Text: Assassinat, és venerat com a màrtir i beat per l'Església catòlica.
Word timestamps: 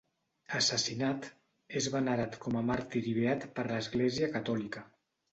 Assassinat, 0.59 1.25
és 1.81 1.89
venerat 1.95 2.37
com 2.45 2.57
a 2.61 2.63
màrtir 2.69 3.01
i 3.11 3.13
beat 3.19 3.45
per 3.59 3.67
l'Església 3.73 4.31
catòlica. 4.37 4.83